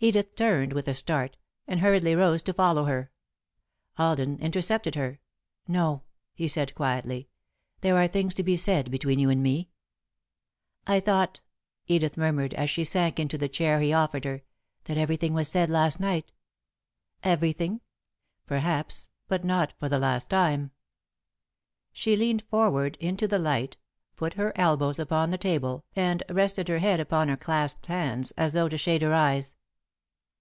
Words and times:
Edith 0.00 0.36
turned, 0.36 0.74
with 0.74 0.86
a 0.86 0.94
start, 0.94 1.36
and 1.66 1.80
hurriedly 1.80 2.14
rose 2.14 2.40
to 2.42 2.52
follow 2.54 2.84
her. 2.84 3.10
Alden 3.98 4.38
intercepted 4.38 4.94
her. 4.94 5.18
"No," 5.66 6.04
he 6.34 6.46
said, 6.46 6.72
quietly. 6.76 7.28
"There 7.80 7.96
are 7.96 8.06
things 8.06 8.32
to 8.34 8.44
be 8.44 8.56
said 8.56 8.92
between 8.92 9.18
you 9.18 9.28
and 9.28 9.42
me." 9.42 9.70
"I 10.86 11.00
thought," 11.00 11.40
Edith 11.88 12.16
murmured, 12.16 12.54
as 12.54 12.70
she 12.70 12.84
sank 12.84 13.18
into 13.18 13.36
the 13.36 13.48
chair 13.48 13.80
he 13.80 13.92
offered 13.92 14.24
her, 14.24 14.42
"that 14.84 14.96
everything 14.96 15.34
was 15.34 15.48
said 15.48 15.68
last 15.68 15.98
night." 15.98 16.30
"Everything? 17.24 17.80
Perhaps, 18.46 19.08
but 19.26 19.42
not 19.44 19.72
for 19.80 19.88
the 19.88 19.98
last 19.98 20.30
time." 20.30 20.70
She 21.92 22.14
leaned 22.14 22.42
forward, 22.44 22.96
into 23.00 23.26
the 23.26 23.40
light, 23.40 23.76
put 24.14 24.34
her 24.34 24.56
elbows 24.56 25.00
upon 25.00 25.30
the 25.30 25.38
table, 25.38 25.84
and 25.96 26.22
rested 26.28 26.68
her 26.68 26.78
head 26.78 27.00
upon 27.00 27.26
her 27.26 27.36
clasped 27.36 27.88
hands, 27.88 28.30
as 28.36 28.52
though 28.52 28.68
to 28.68 28.78
shade 28.78 29.02
her 29.02 29.12
eyes. 29.12 29.56